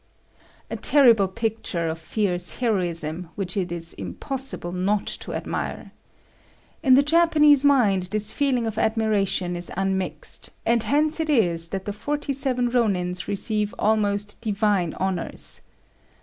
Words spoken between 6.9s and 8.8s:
the Japanese mind this feeling of